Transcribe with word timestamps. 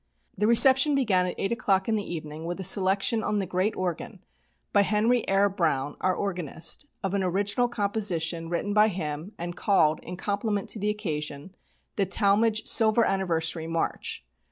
The 0.35 0.47
reception 0.47 0.95
began 0.95 1.27
at 1.27 1.35
eight 1.37 1.51
o'clock 1.51 1.87
in 1.87 1.93
the 1.93 2.11
evening 2.11 2.43
with 2.45 2.59
a 2.59 2.63
selection 2.63 3.21
on 3.21 3.37
the 3.37 3.45
great 3.45 3.75
organ, 3.75 4.23
by 4.73 4.81
Henry 4.81 5.23
Eyre 5.27 5.47
Brown, 5.47 5.95
our 6.01 6.15
organist, 6.15 6.87
of 7.03 7.13
an 7.13 7.21
original 7.23 7.67
composition 7.67 8.49
written 8.49 8.73
by 8.73 8.87
him 8.87 9.33
and 9.37 9.55
called, 9.55 9.99
in 10.01 10.17
compliment 10.17 10.69
to 10.69 10.79
the 10.79 10.89
occasion, 10.89 11.53
"The 11.97 12.07
Talmage 12.07 12.65
Silver 12.65 13.05
Anniversary 13.05 13.67
March." 13.67 14.25